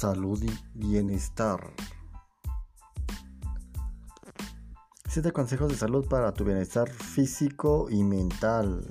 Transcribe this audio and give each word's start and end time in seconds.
salud 0.00 0.42
y 0.42 0.50
bienestar. 0.72 1.74
Siete 5.06 5.30
consejos 5.30 5.68
de 5.68 5.76
salud 5.76 6.08
para 6.08 6.32
tu 6.32 6.42
bienestar 6.42 6.88
físico 6.88 7.86
y 7.90 8.02
mental. 8.02 8.82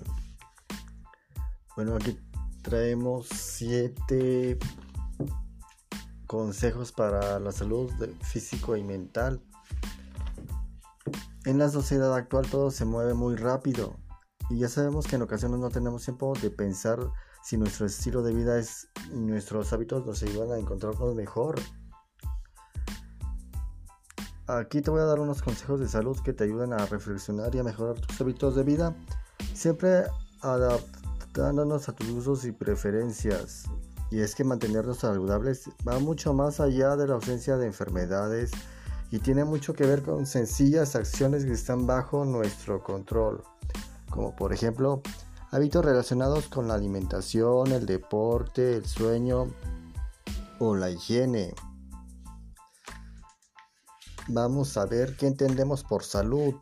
Bueno, 1.75 1.95
aquí 1.95 2.19
traemos 2.61 3.27
siete 3.27 4.59
consejos 6.27 6.91
para 6.91 7.39
la 7.39 7.51
salud 7.53 7.91
físico 8.21 8.77
y 8.77 8.83
mental. 8.83 9.41
En 11.45 11.57
la 11.57 11.69
sociedad 11.69 12.13
actual 12.13 12.45
todo 12.51 12.69
se 12.69 12.85
mueve 12.85 13.15
muy 13.15 13.35
rápido 13.35 13.95
y 14.51 14.59
ya 14.59 14.69
sabemos 14.69 15.07
que 15.07 15.15
en 15.15 15.23
ocasiones 15.23 15.59
no 15.59 15.71
tenemos 15.71 16.03
tiempo 16.03 16.33
de 16.39 16.51
pensar 16.51 16.99
si 17.43 17.57
nuestro 17.57 17.85
estilo 17.85 18.21
de 18.21 18.33
vida 18.33 18.57
es 18.57 18.89
nuestros 19.11 19.73
hábitos 19.73 20.05
nos 20.05 20.21
ayudan 20.23 20.51
a 20.51 20.57
encontrarnos 20.57 21.15
mejor. 21.15 21.59
Aquí 24.47 24.81
te 24.81 24.89
voy 24.89 25.01
a 25.01 25.05
dar 25.05 25.19
unos 25.19 25.41
consejos 25.41 25.79
de 25.79 25.87
salud 25.87 26.17
que 26.23 26.33
te 26.33 26.43
ayudan 26.43 26.73
a 26.73 26.85
reflexionar 26.87 27.53
y 27.53 27.59
a 27.59 27.63
mejorar 27.63 27.99
tus 27.99 28.19
hábitos 28.19 28.55
de 28.55 28.63
vida, 28.63 28.95
siempre 29.53 30.05
adaptándonos 30.41 31.87
a 31.87 31.93
tus 31.93 32.09
usos 32.09 32.45
y 32.45 32.51
preferencias. 32.51 33.65
Y 34.11 34.21
es 34.21 34.33
que 34.33 34.43
mantenernos 34.43 34.99
saludables 34.99 35.69
va 35.87 35.99
mucho 35.99 36.33
más 36.33 36.59
allá 36.59 36.95
de 36.95 37.07
la 37.07 37.13
ausencia 37.13 37.57
de 37.57 37.67
enfermedades 37.67 38.51
y 39.11 39.19
tiene 39.19 39.43
mucho 39.43 39.73
que 39.73 39.85
ver 39.85 40.01
con 40.01 40.25
sencillas 40.25 40.95
acciones 40.95 41.45
que 41.45 41.51
están 41.51 41.85
bajo 41.85 42.25
nuestro 42.25 42.83
control, 42.83 43.43
como 44.09 44.35
por 44.35 44.51
ejemplo 44.51 45.03
hábitos 45.51 45.83
relacionados 45.83 46.47
con 46.47 46.67
la 46.67 46.75
alimentación, 46.75 47.71
el 47.71 47.85
deporte, 47.85 48.75
el 48.75 48.85
sueño 48.85 49.53
o 50.59 50.75
la 50.75 50.89
higiene. 50.89 51.53
Vamos 54.27 54.77
a 54.77 54.85
ver 54.85 55.15
qué 55.17 55.27
entendemos 55.27 55.83
por 55.83 56.03
salud. 56.03 56.53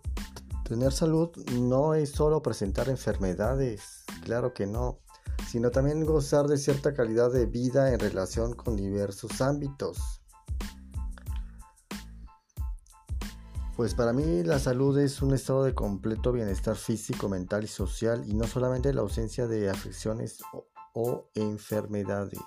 Tener 0.63 0.93
salud 0.93 1.31
no 1.53 1.95
es 1.95 2.11
solo 2.11 2.41
presentar 2.41 2.89
enfermedades, 2.89 4.05
claro 4.23 4.53
que 4.53 4.65
no, 4.65 4.99
sino 5.49 5.71
también 5.71 6.05
gozar 6.05 6.47
de 6.47 6.57
cierta 6.57 6.93
calidad 6.93 7.31
de 7.31 7.45
vida 7.45 7.93
en 7.93 7.99
relación 7.99 8.53
con 8.53 8.75
diversos 8.75 9.41
ámbitos. 9.41 10.21
Pues 13.77 13.93
para 13.93 14.11
mí 14.11 14.41
la 14.41 14.57
salud 14.57 14.97
es 14.97 15.21
un 15.21 15.35
estado 15.35 15.63
de 15.63 15.75
completo 15.75 16.31
bienestar 16.31 16.75
físico, 16.75 17.29
mental 17.29 17.63
y 17.63 17.67
social 17.67 18.23
y 18.25 18.33
no 18.33 18.47
solamente 18.47 18.91
la 18.91 19.01
ausencia 19.01 19.45
de 19.45 19.69
afecciones 19.69 20.39
o, 20.95 21.29
enfermedades. 21.35 22.41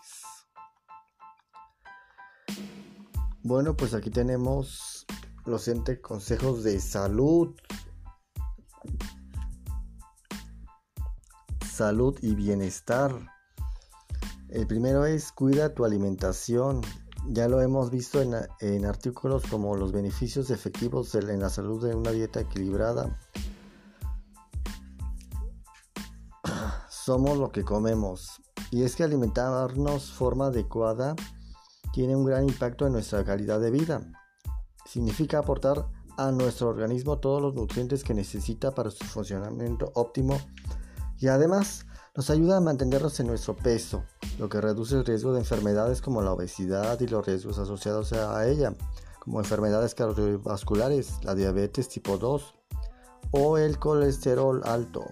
Bueno, 3.45 3.77
pues 3.77 3.95
aquí 3.95 4.11
tenemos 4.11 5.07
los 5.47 5.69
entes 5.69 6.01
consejos 6.01 6.65
de 6.65 6.81
salud. 6.81 7.55
Salud 11.73 12.19
y 12.23 12.35
bienestar. 12.35 13.15
El 14.49 14.67
primero 14.67 15.07
es 15.07 15.31
cuida 15.31 15.75
tu 15.75 15.85
alimentación. 15.85 16.81
Ya 17.29 17.49
lo 17.49 17.61
hemos 17.61 17.91
visto 17.91 18.21
en, 18.21 18.85
artículos 18.85 19.45
como 19.49 19.77
los 19.77 19.93
beneficios 19.93 20.51
efectivos 20.51 21.15
en 21.15 21.41
la 21.41 21.49
salud 21.49 21.87
de 21.87 21.95
una 21.95 22.11
dieta 22.11 22.41
equilibrada. 22.41 23.19
Somos 26.89 27.39
lo 27.39 27.53
que 27.53 27.65
comemos. 27.65 28.41
Y 28.71 28.83
es 28.83 28.97
que 28.97 29.05
alimentarnos 29.05 30.11
forma 30.13 30.47
adecuada 30.47 31.15
tiene 31.93 32.17
un 32.17 32.25
gran 32.25 32.49
impacto 32.49 32.87
en 32.87 32.93
nuestra 32.93 33.25
calidad 33.25 33.61
de 33.61 33.71
vida. 33.71 34.01
Significa 34.85 35.39
aportar 35.39 35.87
a 36.17 36.31
nuestro 36.33 36.69
organismo 36.69 37.19
todos 37.19 37.41
los 37.41 37.55
nutrientes 37.55 38.05
que 38.05 38.15
necesita 38.15 38.73
para 38.73 38.91
su 38.91 39.05
funcionamiento 39.05 39.91
óptimo 39.95 40.39
y 41.19 41.29
además 41.29 41.87
nos 42.15 42.31
ayuda 42.31 42.59
a 42.59 42.61
mantenernos 42.61 43.19
en 43.21 43.29
nuestro 43.29 43.57
peso, 43.57 44.05
lo 44.41 44.49
que 44.49 44.59
reduce 44.59 44.95
el 44.95 45.05
riesgo 45.05 45.35
de 45.35 45.41
enfermedades 45.41 46.01
como 46.01 46.23
la 46.23 46.33
obesidad 46.33 46.99
y 46.99 47.07
los 47.07 47.27
riesgos 47.27 47.59
asociados 47.59 48.15
a 48.15 48.49
ella, 48.49 48.75
como 49.19 49.39
enfermedades 49.39 49.95
cardiovasculares, 49.95 51.23
la 51.25 51.35
diabetes 51.35 51.91
tipo 51.91 52.17
2 52.17 52.55
o 53.33 53.59
el 53.59 53.79
colesterol 53.79 54.63
alto. 54.65 55.05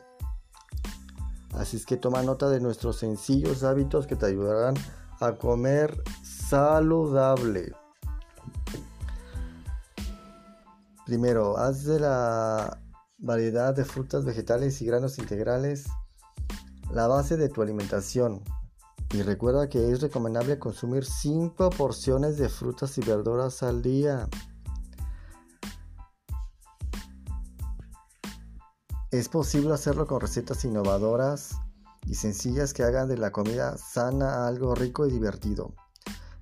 Así 1.53 1.77
es 1.77 1.85
que 1.85 1.99
toma 1.99 2.23
nota 2.23 2.49
de 2.49 2.61
nuestros 2.61 2.97
sencillos 2.97 3.65
hábitos 3.65 4.07
que 4.07 4.17
te 4.17 4.25
ayudarán 4.25 4.77
a 5.21 5.33
comer 5.33 6.03
saludable. 6.23 7.75
Primero, 11.05 11.59
haz 11.59 11.85
de 11.85 12.01
la 12.01 12.81
variedad 13.19 13.75
de 13.75 13.85
frutas, 13.85 14.25
vegetales 14.25 14.81
y 14.81 14.87
granos 14.87 15.19
integrales 15.19 15.87
la 16.91 17.07
base 17.07 17.37
de 17.37 17.51
tu 17.51 17.61
alimentación. 17.61 18.43
Y 19.15 19.23
recuerda 19.23 19.69
que 19.69 19.91
es 19.91 20.01
recomendable 20.03 20.59
consumir 20.59 21.05
5 21.05 21.71
porciones 21.71 22.37
de 22.37 22.49
frutas 22.49 22.99
y 22.99 23.01
verduras 23.01 23.63
al 23.63 23.81
día. 23.81 24.29
Es 29.11 29.31
posible 29.31 29.73
hacerlo 29.73 30.07
con 30.07 30.21
recetas 30.21 30.67
innovadoras 30.67 31.57
y 32.07 32.15
sencillas 32.15 32.75
que 32.75 32.83
hagan 32.83 33.09
de 33.09 33.17
la 33.17 33.33
comida 33.33 33.79
sana 33.79 34.47
algo 34.47 34.75
rico 34.75 35.07
y 35.07 35.11
divertido. 35.11 35.75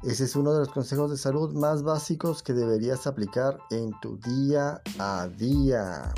Ese 0.03 0.25
es 0.25 0.35
uno 0.35 0.53
de 0.53 0.59
los 0.59 0.69
consejos 0.71 1.11
de 1.11 1.17
salud 1.17 1.55
más 1.55 1.85
básicos 1.85 2.43
que 2.43 2.53
deberías 2.53 3.07
aplicar 3.07 3.59
en 3.71 3.93
tu 4.01 4.19
día 4.19 4.83
a 4.99 5.29
día. 5.29 6.13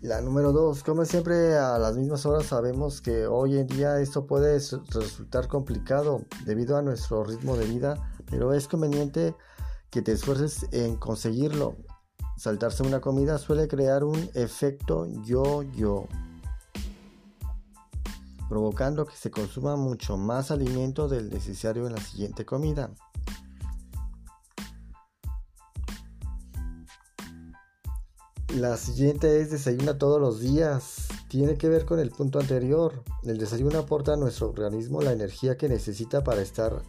La 0.00 0.20
número 0.20 0.52
2, 0.52 0.84
como 0.84 1.04
siempre 1.04 1.58
a 1.58 1.76
las 1.76 1.96
mismas 1.96 2.24
horas 2.24 2.46
sabemos 2.46 3.00
que 3.00 3.26
hoy 3.26 3.58
en 3.58 3.66
día 3.66 3.98
esto 3.98 4.28
puede 4.28 4.52
resultar 4.54 5.48
complicado 5.48 6.22
debido 6.44 6.76
a 6.76 6.82
nuestro 6.82 7.24
ritmo 7.24 7.56
de 7.56 7.66
vida, 7.66 8.12
pero 8.30 8.54
es 8.54 8.68
conveniente 8.68 9.34
que 9.90 10.00
te 10.00 10.12
esfuerces 10.12 10.68
en 10.70 10.94
conseguirlo. 10.94 11.74
Saltarse 12.36 12.84
una 12.84 13.00
comida 13.00 13.38
suele 13.38 13.66
crear 13.66 14.04
un 14.04 14.30
efecto 14.34 15.04
yo-yo, 15.24 16.06
provocando 18.48 19.04
que 19.04 19.16
se 19.16 19.32
consuma 19.32 19.74
mucho 19.74 20.16
más 20.16 20.52
alimento 20.52 21.08
del 21.08 21.28
necesario 21.28 21.88
en 21.88 21.94
la 21.94 22.00
siguiente 22.00 22.46
comida. 22.46 22.92
La 28.58 28.76
siguiente 28.76 29.40
es 29.40 29.52
desayuna 29.52 29.98
todos 29.98 30.20
los 30.20 30.40
días. 30.40 31.06
Tiene 31.28 31.54
que 31.54 31.68
ver 31.68 31.84
con 31.84 32.00
el 32.00 32.10
punto 32.10 32.40
anterior. 32.40 33.04
El 33.22 33.38
desayuno 33.38 33.78
aporta 33.78 34.14
a 34.14 34.16
nuestro 34.16 34.48
organismo 34.48 35.00
la 35.00 35.12
energía 35.12 35.56
que 35.56 35.68
necesita 35.68 36.24
para 36.24 36.42
estar 36.42 36.82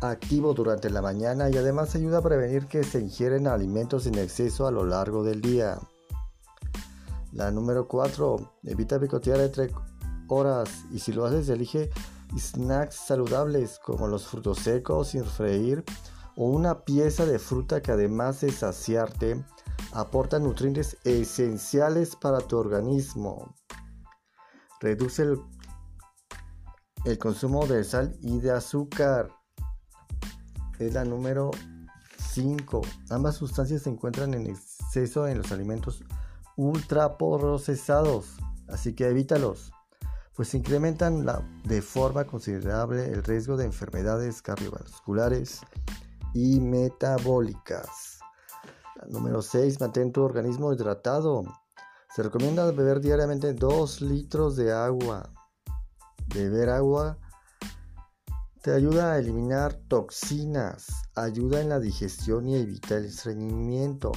activo 0.00 0.54
durante 0.54 0.90
la 0.90 1.02
mañana 1.02 1.50
y 1.50 1.56
además 1.56 1.96
ayuda 1.96 2.18
a 2.18 2.22
prevenir 2.22 2.66
que 2.66 2.84
se 2.84 3.00
ingieren 3.00 3.48
alimentos 3.48 4.06
en 4.06 4.14
exceso 4.14 4.68
a 4.68 4.70
lo 4.70 4.84
largo 4.84 5.24
del 5.24 5.40
día. 5.40 5.80
La 7.32 7.50
número 7.50 7.88
4. 7.88 8.52
Evita 8.62 9.00
picotear 9.00 9.40
entre 9.40 9.72
horas 10.28 10.70
y 10.92 11.00
si 11.00 11.12
lo 11.12 11.24
haces 11.24 11.48
elige 11.48 11.90
snacks 12.38 12.94
saludables 12.94 13.80
como 13.84 14.06
los 14.06 14.24
frutos 14.24 14.58
secos 14.58 15.08
sin 15.08 15.24
freír 15.24 15.82
o 16.36 16.44
una 16.44 16.84
pieza 16.84 17.26
de 17.26 17.40
fruta 17.40 17.82
que 17.82 17.90
además 17.90 18.40
de 18.42 18.52
saciarte 18.52 19.44
aporta 19.92 20.38
nutrientes 20.38 20.96
esenciales 21.04 22.16
para 22.16 22.40
tu 22.40 22.58
organismo. 22.58 23.54
Reduce 24.80 25.22
el, 27.04 27.18
consumo 27.18 27.66
de 27.66 27.84
sal 27.84 28.16
y 28.20 28.38
de 28.40 28.52
azúcar. 28.52 29.30
Es 30.78 30.94
la 30.94 31.04
número 31.04 31.50
5. 32.32 32.82
Ambas 33.10 33.36
sustancias 33.36 33.82
se 33.82 33.90
encuentran 33.90 34.34
en 34.34 34.46
exceso 34.46 35.26
en 35.26 35.38
los 35.38 35.50
alimentos 35.52 36.04
ultraprocesados, 36.56 38.36
así 38.68 38.94
que 38.94 39.08
evítalos, 39.08 39.72
pues 40.34 40.54
incrementan 40.54 41.26
de 41.64 41.82
forma 41.82 42.24
considerable 42.24 43.10
el 43.10 43.24
riesgo 43.24 43.56
de 43.56 43.64
enfermedades 43.64 44.42
cardiovasculares 44.42 45.60
y 46.34 46.60
metabólicas. 46.60 48.07
Número 49.06 49.42
6. 49.42 49.80
Mantén 49.80 50.12
tu 50.12 50.22
organismo 50.22 50.72
hidratado. 50.72 51.44
Se 52.14 52.22
recomienda 52.22 52.70
beber 52.70 53.00
diariamente 53.00 53.54
2 53.54 54.00
litros 54.02 54.56
de 54.56 54.72
agua. 54.72 55.32
Beber 56.34 56.70
agua 56.70 57.18
te 58.62 58.72
ayuda 58.72 59.12
a 59.12 59.18
eliminar 59.18 59.74
toxinas, 59.88 60.88
ayuda 61.14 61.60
en 61.60 61.68
la 61.68 61.78
digestión 61.78 62.48
y 62.48 62.56
evita 62.56 62.96
el 62.96 63.06
estreñimiento. 63.06 64.12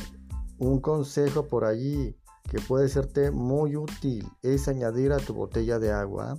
Un 0.58 0.82
consejo 0.82 1.48
por 1.48 1.64
allí 1.64 2.18
que 2.50 2.60
puede 2.60 2.90
serte 2.90 3.32
muy 3.32 3.76
útil 3.76 4.28
es 4.42 4.68
añadir 4.68 5.14
a 5.14 5.20
tu 5.20 5.34
botella 5.34 5.80
de 5.80 5.92
agua 5.92 6.38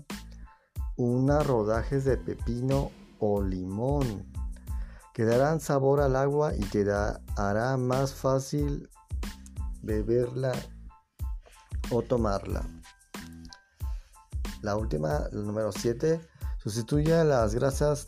unas 0.97 1.47
rodajes 1.47 2.05
de 2.05 2.17
pepino 2.17 2.91
o 3.19 3.43
limón, 3.43 4.32
que 5.13 5.25
darán 5.25 5.61
sabor 5.61 6.01
al 6.01 6.17
agua 6.17 6.55
y 6.55 6.61
te 6.61 6.85
hará 7.37 7.77
más 7.77 8.15
fácil 8.15 8.89
beberla 9.83 10.53
o 11.91 12.03
tomarla. 12.03 12.67
La 14.63 14.77
última, 14.77 15.29
el 15.33 15.47
número 15.47 15.73
7, 15.73 16.21
sustituye 16.59 17.25
las 17.25 17.55
grasas 17.55 18.07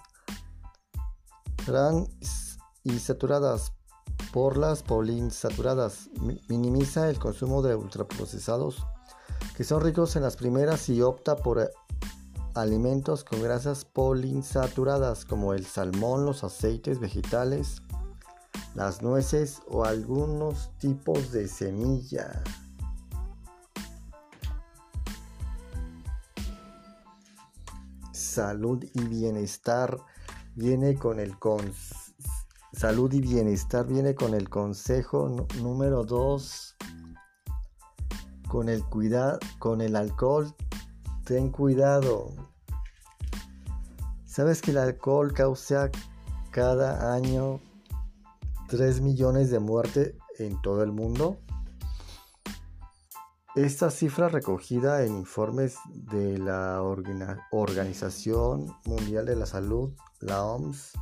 trans 1.67 2.59
y 2.85 2.99
saturadas 2.99 3.73
por 4.33 4.57
las 4.57 4.83
poliinsaturadas. 4.83 6.11
Minimiza 6.49 7.11
el 7.11 7.19
consumo 7.19 7.63
de 7.63 7.75
ultraprocesados 7.75 8.85
que 9.57 9.65
son 9.65 9.83
ricos 9.83 10.17
en 10.17 10.23
las 10.23 10.37
primeras 10.37 10.89
y 10.89 11.01
opta 11.01 11.37
por 11.37 11.71
alimentos 12.55 13.25
con 13.25 13.43
grasas 13.43 13.85
poliinsaturadas 13.85 15.25
como 15.25 15.55
el 15.55 15.67
salmón, 15.67 16.25
los 16.25 16.45
aceites 16.45 17.01
vegetales, 17.01 17.83
las 18.75 19.03
nueces 19.03 19.63
o 19.69 19.85
algunos 19.85 20.71
tipos 20.79 21.33
de 21.33 21.49
semilla. 21.49 22.43
Salud 28.13 28.85
y 28.95 29.01
bienestar 29.05 29.99
viene 30.55 30.97
con 30.97 31.21
el 31.21 31.37
salud 32.73 33.13
y 33.13 33.21
bienestar 33.21 33.87
viene 33.87 34.15
con 34.15 34.35
el 34.35 34.49
consejo 34.49 35.29
número 35.61 36.05
2 36.05 36.77
con 38.49 38.69
el 38.69 38.85
cuidado 38.85 39.39
con 39.59 39.81
el 39.81 39.95
alcohol 39.95 40.55
ten 41.25 41.51
cuidado 41.51 42.33
sabes 44.35 44.61
que 44.61 44.73
el 44.73 44.79
alcohol 44.79 45.33
causa 45.33 45.93
cada 46.51 47.15
año 47.15 47.61
3 48.67 49.01
millones 49.01 49.49
de 49.49 49.61
muertes 49.61 50.15
en 50.41 50.61
todo 50.61 50.83
el 50.83 50.91
mundo. 50.91 51.39
Esta 53.55 53.93
cifra 53.93 54.29
recogida 54.29 55.05
en 55.05 55.17
informes 55.17 55.77
de 55.87 56.37
la 56.39 56.83
Organización 57.53 58.75
Mundial 58.87 59.25
de 59.25 59.37
la 59.37 59.47
Salud, 59.47 59.93
la 60.19 60.45
OMS, 60.45 60.95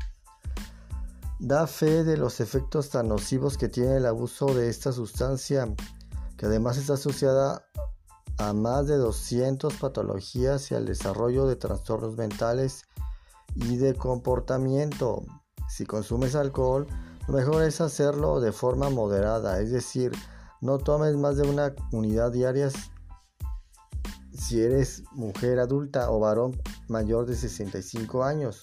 da 1.39 1.67
fe 1.67 2.05
de 2.05 2.19
los 2.19 2.41
efectos 2.41 2.91
tan 2.91 3.09
nocivos 3.09 3.57
que 3.57 3.71
tiene 3.71 3.97
el 3.97 4.05
abuso 4.05 4.53
de 4.53 4.69
esta 4.69 4.93
sustancia, 4.93 5.75
que 6.37 6.45
además 6.45 6.77
está 6.77 6.95
asociada 6.95 7.65
a 8.39 8.53
más 8.53 8.87
de 8.87 8.97
200 8.97 9.75
patologías 9.75 10.71
y 10.71 10.75
al 10.75 10.87
desarrollo 10.87 11.47
de 11.47 11.57
trastornos 11.57 12.17
mentales 12.17 12.85
y 13.55 13.77
de 13.77 13.95
comportamiento. 13.95 15.23
Si 15.69 15.87
consumes 15.87 16.35
alcohol, 16.35 16.87
lo 17.29 17.35
mejor 17.35 17.63
es 17.63 17.81
hacerlo 17.81 18.41
de 18.41 18.53
forma 18.53 18.91
moderada, 18.91 19.61
es 19.61 19.71
decir, 19.71 20.13
no 20.61 20.79
tomes 20.79 21.17
más 21.17 21.37
de 21.37 21.49
una 21.49 21.75
unidad 21.93 22.33
diaria 22.33 22.71
si 24.33 24.61
eres 24.61 25.05
mujer 25.13 25.59
adulta 25.59 26.11
o 26.11 26.19
varón 26.19 26.61
mayor 26.89 27.27
de 27.27 27.37
65 27.37 28.25
años, 28.25 28.61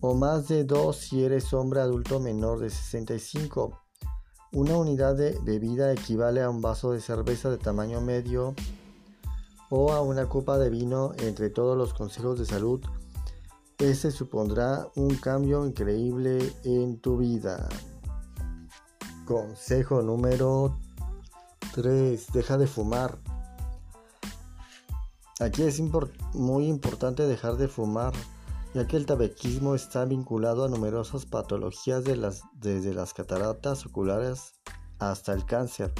o 0.00 0.14
más 0.14 0.48
de 0.48 0.64
dos 0.64 0.96
si 0.96 1.24
eres 1.24 1.52
hombre 1.52 1.80
adulto 1.80 2.20
menor 2.20 2.60
de 2.60 2.70
65. 2.70 3.78
Una 4.52 4.76
unidad 4.76 5.14
de 5.14 5.38
bebida 5.42 5.92
equivale 5.92 6.42
a 6.42 6.50
un 6.50 6.60
vaso 6.60 6.92
de 6.92 7.00
cerveza 7.00 7.50
de 7.50 7.58
tamaño 7.58 8.00
medio 8.00 8.54
o 9.68 9.92
a 9.92 10.00
una 10.00 10.28
copa 10.28 10.58
de 10.58 10.70
vino 10.70 11.12
entre 11.18 11.50
todos 11.50 11.76
los 11.76 11.94
consejos 11.94 12.38
de 12.38 12.46
salud 12.46 12.80
ese 13.80 14.10
supondrá 14.10 14.88
un 14.94 15.14
cambio 15.14 15.64
increíble 15.64 16.52
en 16.64 16.98
tu 17.00 17.16
vida. 17.16 17.66
Consejo 19.24 20.02
número 20.02 20.76
3. 21.74 22.26
Deja 22.30 22.58
de 22.58 22.66
fumar. 22.66 23.18
Aquí 25.40 25.62
es 25.62 25.80
muy 26.34 26.66
importante 26.66 27.26
dejar 27.26 27.56
de 27.56 27.68
fumar, 27.68 28.12
ya 28.74 28.86
que 28.86 28.96
el 28.96 29.06
tabaquismo 29.06 29.74
está 29.74 30.04
vinculado 30.04 30.64
a 30.64 30.68
numerosas 30.68 31.26
patologías 31.26 32.04
desde 32.04 32.94
las 32.94 33.14
cataratas 33.14 33.86
oculares 33.86 34.54
hasta 34.98 35.32
el 35.32 35.44
cáncer, 35.44 35.92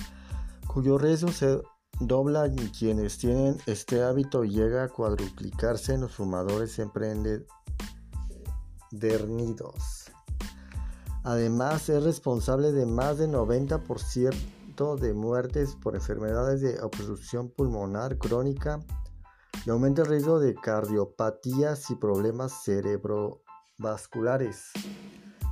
cuyo 0.67 0.99
riesgo 0.99 1.33
se 1.33 1.61
dobla 2.01 2.47
en 2.47 2.69
quienes 2.69 3.19
tienen 3.19 3.59
este 3.67 4.03
hábito 4.03 4.45
y 4.45 4.51
llega 4.51 4.85
a 4.85 4.89
cuadruplicarse 4.89 5.95
en 5.95 6.03
los 6.03 6.13
fumadores 6.13 6.79
emprendedores 6.79 7.47
dernidos. 8.91 10.11
Además, 11.23 11.89
es 11.89 12.03
responsable 12.03 12.73
de 12.73 12.87
más 12.87 13.19
del 13.19 13.33
90% 13.33 14.99
de 14.99 15.13
muertes 15.13 15.77
por 15.77 15.95
enfermedades 15.95 16.63
de 16.63 16.81
obstrucción 16.81 17.51
pulmonar 17.51 18.17
crónica 18.17 18.81
y 19.65 19.71
aumenta 19.71 20.03
el 20.03 20.09
riesgo 20.09 20.39
de 20.39 20.55
cardiopatías 20.55 21.91
y 21.91 21.97
problemas 21.97 22.63
cerebrovasculares. 22.65 24.67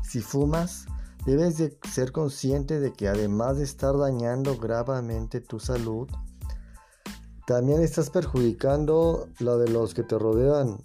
Si 0.02 0.20
fumas, 0.20 0.84
debes 1.26 1.58
de 1.58 1.78
ser 1.90 2.12
consciente 2.12 2.80
de 2.80 2.92
que 2.92 3.08
además 3.08 3.58
de 3.58 3.64
estar 3.64 3.96
dañando 3.96 4.56
gravemente 4.56 5.40
tu 5.40 5.60
salud, 5.60 6.08
también 7.46 7.82
estás 7.82 8.10
perjudicando 8.10 9.28
la 9.38 9.56
de 9.56 9.68
los 9.68 9.94
que 9.94 10.02
te 10.02 10.18
rodean, 10.18 10.80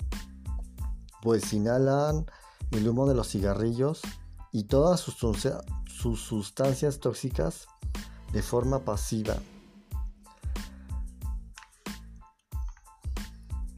pues 1.21 1.51
inhalan 1.53 2.25
el 2.71 2.87
humo 2.87 3.07
de 3.07 3.15
los 3.15 3.29
cigarrillos 3.29 4.01
y 4.51 4.65
todas 4.65 4.99
sus, 4.99 5.47
sustancias 6.19 6.99
tóxicas 6.99 7.67
de 8.31 8.41
forma 8.41 8.79
pasiva. 8.79 9.35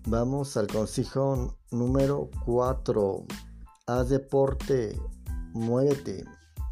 Vamos 0.08 0.56
al 0.56 0.68
consejo 0.68 1.58
número 1.72 2.30
4. 2.46 3.26
Haz 3.88 4.10
deporte, 4.10 5.00
muévete. 5.54 6.26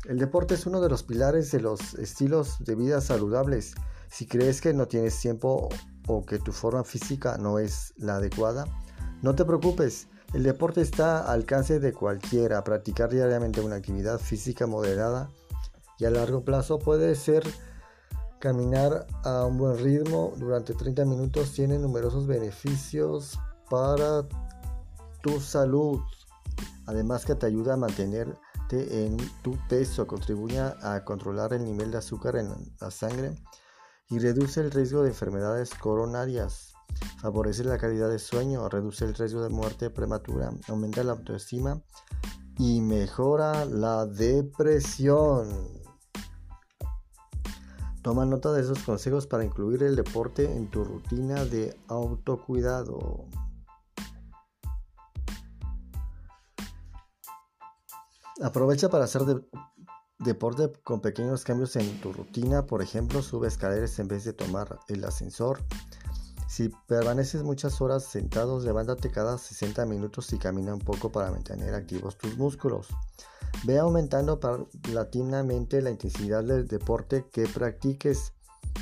El 0.06 0.20
deporte 0.20 0.54
es 0.54 0.68
uno 0.68 0.80
de 0.82 0.90
los 0.90 1.02
pilares 1.02 1.52
de 1.52 1.60
los 1.60 1.96
estilos 1.96 2.64
de 2.64 2.76
vida 2.76 3.02
saludables. 3.02 3.74
Si 4.08 4.28
crees 4.28 4.62
que 4.62 4.72
no 4.76 4.88
tienes 4.88 5.20
tiempo 5.20 5.68
o 6.08 6.24
que 6.24 6.38
tu 6.38 6.52
forma 6.52 6.84
física 6.84 7.40
no 7.40 7.58
es 7.58 7.96
la 7.98 8.18
adecuada, 8.18 8.66
no 9.24 9.34
te 9.34 9.46
preocupes. 9.46 10.10
El 10.36 10.44
deporte 10.44 10.82
está 10.82 11.22
al 11.22 11.40
alcance 11.40 11.80
de 11.80 11.92
cualquiera. 11.92 12.64
Practicar 12.64 13.10
diariamente 13.10 13.62
una 13.62 13.78
actividad 13.78 14.20
física 14.20 14.68
moderada 14.68 15.32
y 15.98 16.06
a 16.06 16.12
largo 16.12 16.46
plazo 16.46 16.78
puede 16.78 17.16
ser 17.16 17.44
caminar 18.44 19.08
a 19.24 19.46
un 19.46 19.58
buen 19.58 19.78
ritmo 19.78 20.34
durante 20.36 20.74
30 20.74 21.06
minutos 21.06 21.54
tiene 21.54 21.80
numerosos 21.80 22.28
beneficios 22.28 23.40
para 23.70 24.28
tu 25.22 25.40
salud. 25.40 26.02
Además 26.86 27.24
que 27.24 27.36
te 27.36 27.46
ayuda 27.46 27.76
a 27.76 27.78
mantenerte 27.78 29.06
en 29.06 29.16
tu 29.44 29.58
peso, 29.70 30.06
contribuye 30.06 30.60
a 30.60 31.06
controlar 31.06 31.54
el 31.54 31.64
nivel 31.64 31.92
de 31.92 32.00
azúcar 32.00 32.36
en 32.36 32.50
la 32.82 32.92
sangre 32.92 33.34
y 34.10 34.20
reduce 34.20 34.60
el 34.60 34.72
riesgo 34.72 35.04
de 35.04 35.12
enfermedades 35.12 35.74
coronarias. 35.74 36.74
Favorece 37.22 37.64
la 37.64 37.78
calidad 37.78 38.10
de 38.10 38.20
sueño, 38.20 38.68
reduce 38.68 39.06
el 39.06 39.14
riesgo 39.14 39.42
de 39.42 39.52
muerte 39.52 39.90
prematura, 39.90 40.52
aumenta 40.68 41.02
la 41.06 41.14
autoestima 41.14 41.82
y 42.58 42.82
mejora 42.82 43.64
la 43.64 44.06
depresión. 44.06 45.83
Toma 48.04 48.26
nota 48.26 48.52
de 48.52 48.62
esos 48.62 48.80
consejos 48.80 49.28
para 49.28 49.46
incluir 49.46 49.82
el 49.82 49.96
deporte 49.96 50.44
en 50.44 50.70
tu 50.70 50.84
rutina 50.84 51.46
de 51.46 51.74
autocuidado. 51.88 53.26
Aprovecha 58.42 58.90
para 58.90 59.06
hacer 59.06 59.22
deporte 60.20 60.70
con 60.84 61.00
pequeños 61.00 61.46
cambios 61.46 61.78
en 61.78 62.02
tu 62.02 62.12
rutina. 62.12 62.66
Por 62.66 62.82
ejemplo, 62.82 63.22
sube 63.22 63.48
escaleras 63.48 63.98
en 64.00 64.10
vez 64.10 64.26
de 64.26 64.34
tomar 64.34 64.80
el 64.90 65.06
ascensor. 65.06 65.64
Si 66.50 66.70
permaneces 66.88 67.44
muchas 67.44 67.80
horas 67.80 68.04
sentados, 68.04 68.66
levántate 68.66 69.12
cada 69.12 69.38
60 69.38 69.86
minutos 69.86 70.32
y 70.34 70.38
camina 70.38 70.74
un 70.74 70.82
poco 70.82 71.10
para 71.10 71.32
mantener 71.32 71.74
activos 71.74 72.18
tus 72.18 72.38
músculos. 72.38 72.90
Ve 73.66 73.80
aumentando 73.80 74.40
paulatinamente 74.40 75.82
la 75.82 75.92
intensidad 75.92 76.44
del 76.44 76.68
deporte 76.68 77.28
que 77.32 77.48
practiques. 77.48 78.34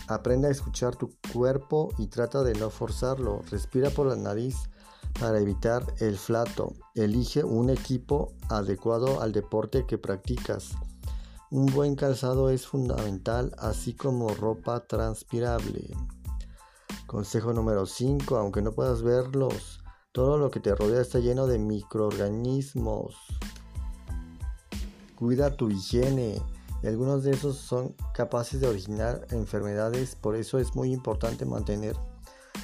Aprende 0.07 0.47
a 0.47 0.51
escuchar 0.51 0.95
tu 0.95 1.11
cuerpo 1.31 1.89
y 2.00 2.07
trata 2.07 2.41
de 2.41 2.55
no 2.55 2.69
forzarlo. 2.71 3.41
Respira 3.51 3.91
por 3.91 4.07
la 4.07 4.15
nariz 4.15 4.55
para 5.19 5.39
evitar 5.39 5.85
el 6.00 6.17
flato. 6.17 6.73
Elige 6.95 7.43
un 7.43 7.69
equipo 7.69 8.33
adecuado 8.50 9.21
al 9.21 9.33
deporte 9.33 9.85
que 9.85 10.00
practicas. 10.00 10.71
Un 11.51 11.67
buen 11.67 11.95
calzado 11.95 12.50
es 12.50 12.65
fundamental, 12.65 13.53
así 13.59 13.93
como 13.93 14.33
ropa 14.33 14.88
transpirable. 14.88 15.95
Consejo 17.05 17.53
número 17.53 17.85
5. 17.85 18.38
Aunque 18.38 18.61
no 18.61 18.71
puedas 18.71 19.03
verlos, 19.03 19.81
Todo 20.13 20.38
lo 20.38 20.51
que 20.51 20.59
te 20.59 20.75
rodea 20.75 21.01
está 21.01 21.19
lleno 21.19 21.47
de 21.47 21.57
microorganismos. 21.57 23.15
Cuida 25.21 25.55
tu 25.55 25.69
higiene. 25.69 26.41
Y 26.81 26.87
algunos 26.87 27.23
de 27.23 27.29
esos 27.29 27.55
son 27.55 27.95
capaces 28.11 28.59
de 28.59 28.67
originar 28.67 29.27
enfermedades. 29.29 30.15
Por 30.15 30.35
eso 30.35 30.57
es 30.57 30.73
muy 30.75 30.91
importante 30.91 31.45
mantener 31.45 31.95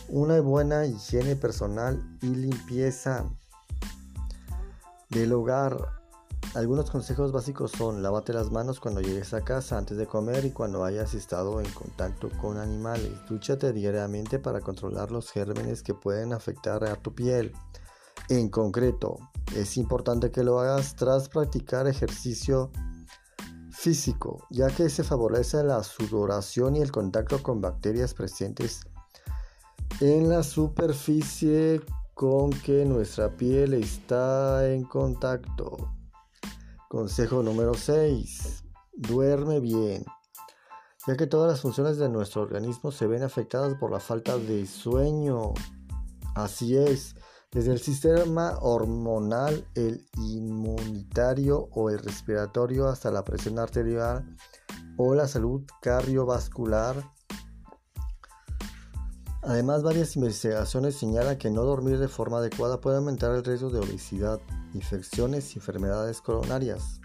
una 0.07 0.41
buena 0.41 0.87
higiene 0.87 1.35
personal 1.35 2.03
y 2.23 2.29
limpieza 2.29 3.29
del 5.11 5.33
hogar. 5.33 5.77
Algunos 6.55 6.89
consejos 6.89 7.31
básicos 7.31 7.73
son 7.73 8.01
lávate 8.01 8.33
las 8.33 8.49
manos 8.49 8.79
cuando 8.79 9.01
llegues 9.01 9.35
a 9.35 9.43
casa 9.43 9.77
antes 9.77 9.95
de 9.95 10.07
comer 10.07 10.43
y 10.43 10.49
cuando 10.49 10.83
hayas 10.83 11.13
estado 11.13 11.61
en 11.61 11.69
contacto 11.73 12.31
con 12.41 12.57
animales. 12.57 13.11
Dúchate 13.29 13.71
diariamente 13.71 14.39
para 14.39 14.61
controlar 14.61 15.11
los 15.11 15.29
gérmenes 15.29 15.83
que 15.83 15.93
pueden 15.93 16.33
afectar 16.33 16.83
a 16.85 16.95
tu 16.95 17.13
piel. 17.13 17.53
En 18.29 18.49
concreto, 18.49 19.17
es 19.55 19.77
importante 19.77 20.31
que 20.31 20.43
lo 20.43 20.59
hagas 20.59 20.95
tras 20.95 21.29
practicar 21.29 21.87
ejercicio 21.87 22.71
físico, 23.71 24.43
ya 24.49 24.67
que 24.67 24.89
se 24.89 25.03
favorece 25.03 25.63
la 25.63 25.83
sudoración 25.83 26.75
y 26.75 26.81
el 26.81 26.91
contacto 26.91 27.41
con 27.41 27.61
bacterias 27.61 28.13
presentes 28.13 28.81
en 30.01 30.29
la 30.29 30.43
superficie 30.43 31.81
con 32.13 32.49
que 32.49 32.83
nuestra 32.85 33.29
piel 33.29 33.73
está 33.75 34.67
en 34.69 34.83
contacto. 34.83 35.93
Consejo 36.89 37.43
número 37.43 37.75
6. 37.75 38.63
Duerme 38.93 39.59
bien. 39.59 40.03
Ya 41.07 41.15
que 41.15 41.27
todas 41.27 41.51
las 41.51 41.61
funciones 41.61 41.97
de 41.97 42.09
nuestro 42.09 42.41
organismo 42.41 42.91
se 42.91 43.07
ven 43.07 43.23
afectadas 43.23 43.75
por 43.75 43.91
la 43.91 43.99
falta 43.99 44.37
de 44.37 44.65
sueño. 44.65 45.53
Así 46.35 46.75
es, 46.77 47.15
desde 47.51 47.71
el 47.71 47.79
sistema 47.79 48.57
hormonal, 48.59 49.67
el 49.75 50.05
inmunitario 50.17 51.69
o 51.71 51.89
el 51.89 51.99
respiratorio 51.99 52.87
hasta 52.87 53.09
la 53.09 53.23
presión 53.23 53.57
arterial 53.57 54.35
o 54.97 55.15
la 55.15 55.27
salud 55.27 55.63
cardiovascular. 55.81 57.11
Además, 59.43 59.81
varias 59.81 60.15
investigaciones 60.17 60.95
señalan 60.95 61.37
que 61.37 61.49
no 61.49 61.63
dormir 61.63 61.99
de 61.99 62.09
forma 62.09 62.39
adecuada 62.39 62.81
puede 62.81 62.97
aumentar 62.97 63.33
el 63.33 63.45
riesgo 63.45 63.69
de 63.69 63.79
obesidad, 63.79 64.41
infecciones 64.73 65.55
y 65.55 65.59
enfermedades 65.59 66.21
coronarias. 66.21 66.99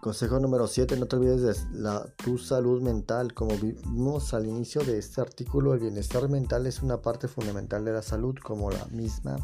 Consejo 0.00 0.40
número 0.40 0.66
7, 0.66 0.96
no 0.96 1.06
te 1.06 1.16
olvides 1.16 1.42
de 1.42 1.54
tu 2.16 2.38
salud 2.38 2.80
mental. 2.80 3.34
Como 3.34 3.54
vimos 3.58 4.32
al 4.32 4.46
inicio 4.46 4.82
de 4.82 4.96
este 4.98 5.20
artículo, 5.20 5.74
el 5.74 5.80
bienestar 5.80 6.26
mental 6.30 6.66
es 6.66 6.80
una 6.80 7.02
parte 7.02 7.28
fundamental 7.28 7.84
de 7.84 7.92
la 7.92 8.00
salud, 8.00 8.34
como 8.42 8.70
la 8.70 8.86
misma 8.86 9.36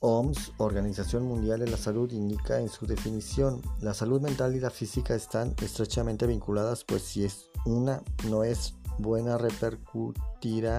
OMS, 0.00 0.52
Organización 0.56 1.24
Mundial 1.24 1.60
de 1.60 1.70
la 1.70 1.76
Salud, 1.76 2.10
indica 2.12 2.60
en 2.60 2.70
su 2.70 2.86
definición. 2.86 3.60
La 3.80 3.92
salud 3.92 4.22
mental 4.22 4.56
y 4.56 4.60
la 4.60 4.70
física 4.70 5.14
están 5.14 5.54
estrechamente 5.62 6.26
vinculadas, 6.26 6.84
pues 6.84 7.02
si 7.02 7.24
es 7.24 7.50
una 7.66 8.02
no 8.30 8.42
es 8.42 8.74
buena 8.98 9.36
repercutirá 9.36 10.78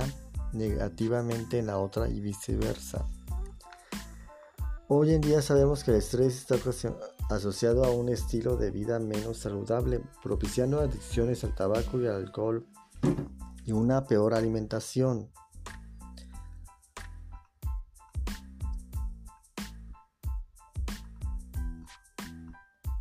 negativamente 0.51 1.59
en 1.59 1.67
la 1.67 1.77
otra 1.77 2.09
y 2.09 2.21
viceversa. 2.21 3.05
Hoy 4.87 5.13
en 5.13 5.21
día 5.21 5.41
sabemos 5.41 5.83
que 5.83 5.91
el 5.91 5.97
estrés 5.97 6.37
está 6.37 6.57
asociado 7.29 7.83
a 7.83 7.91
un 7.91 8.09
estilo 8.09 8.55
de 8.57 8.71
vida 8.71 8.99
menos 8.99 9.37
saludable, 9.37 10.01
propiciando 10.21 10.79
adicciones 10.79 11.43
al 11.43 11.55
tabaco 11.55 11.99
y 11.99 12.07
al 12.07 12.15
alcohol 12.15 12.67
y 13.65 13.71
una 13.71 14.05
peor 14.05 14.33
alimentación. 14.33 15.31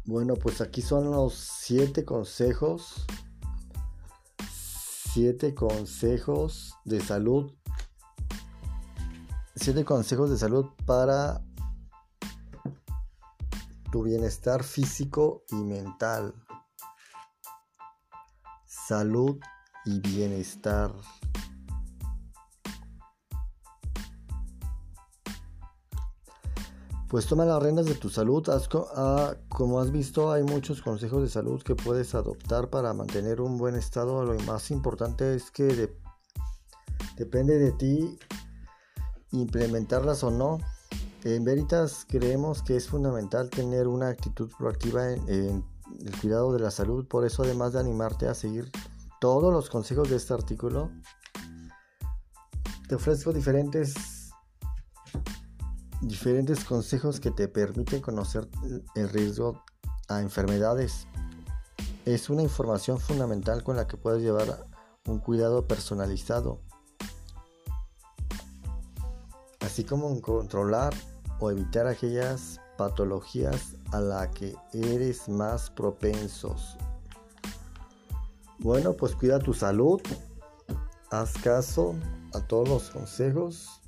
Bueno, 0.06 0.34
pues 0.34 0.60
aquí 0.60 0.82
son 0.82 1.10
los 1.10 1.34
siete 1.34 2.04
consejos. 2.04 3.06
Siete 4.50 5.54
consejos 5.54 6.74
de 6.84 7.00
salud. 7.00 7.52
Siete 9.56 9.84
consejos 9.84 10.30
de 10.30 10.36
salud 10.36 10.66
para 10.84 11.42
tu 13.94 14.02
bienestar 14.02 14.64
físico 14.64 15.44
y 15.52 15.54
mental. 15.54 16.34
Salud 18.66 19.38
y 19.84 20.00
bienestar. 20.00 20.92
Pues 27.08 27.26
toma 27.26 27.44
las 27.44 27.62
riendas 27.62 27.86
de 27.86 27.94
tu 27.94 28.10
salud. 28.10 28.44
Ah, 28.96 29.36
como 29.48 29.78
has 29.78 29.92
visto, 29.92 30.32
hay 30.32 30.42
muchos 30.42 30.82
consejos 30.82 31.22
de 31.22 31.28
salud 31.28 31.62
que 31.62 31.76
puedes 31.76 32.16
adoptar 32.16 32.70
para 32.70 32.92
mantener 32.94 33.40
un 33.40 33.58
buen 33.58 33.76
estado. 33.76 34.24
Lo 34.24 34.34
más 34.40 34.72
importante 34.72 35.36
es 35.36 35.52
que 35.52 35.96
depende 37.16 37.60
de 37.60 37.70
ti 37.70 38.18
implementarlas 39.30 40.24
o 40.24 40.32
no. 40.32 40.58
En 41.24 41.42
Veritas 41.42 42.04
creemos 42.06 42.62
que 42.62 42.76
es 42.76 42.86
fundamental 42.86 43.48
tener 43.48 43.88
una 43.88 44.08
actitud 44.08 44.50
proactiva 44.58 45.10
en, 45.10 45.64
el 46.04 46.20
cuidado 46.20 46.52
de 46.52 46.60
la 46.60 46.70
salud, 46.70 47.06
por 47.06 47.24
eso 47.24 47.44
además 47.44 47.72
de 47.72 47.80
animarte 47.80 48.28
a 48.28 48.34
seguir 48.34 48.70
todos 49.22 49.50
los 49.50 49.70
consejos 49.70 50.10
de 50.10 50.16
este 50.16 50.34
artículo, 50.34 50.90
te 52.88 52.94
ofrezco 52.96 53.32
diferentes 53.32 53.94
diferentes 56.02 56.62
consejos 56.62 57.20
que 57.20 57.30
te 57.30 57.48
permiten 57.48 58.02
conocer 58.02 58.46
el 58.94 59.08
riesgo 59.08 59.64
a 60.08 60.20
enfermedades. 60.20 61.06
Es 62.04 62.28
una 62.28 62.42
información 62.42 63.00
fundamental 63.00 63.64
con 63.64 63.76
la 63.76 63.86
que 63.86 63.96
puedes 63.96 64.20
llevar 64.20 64.66
un 65.06 65.20
cuidado 65.20 65.66
personalizado, 65.66 66.60
así 69.60 69.84
como 69.84 70.20
controlar 70.20 70.92
o 71.40 71.50
evitar 71.50 71.86
aquellas 71.86 72.60
patologías 72.76 73.76
a 73.92 74.00
las 74.00 74.28
que 74.28 74.54
eres 74.72 75.28
más 75.28 75.70
propensos. 75.70 76.76
Bueno, 78.58 78.94
pues 78.94 79.14
cuida 79.14 79.38
tu 79.38 79.52
salud, 79.52 80.00
haz 81.10 81.32
caso 81.38 81.94
a 82.32 82.40
todos 82.40 82.68
los 82.68 82.90
consejos. 82.90 83.80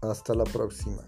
Hasta 0.00 0.34
la 0.34 0.44
próxima. 0.44 1.02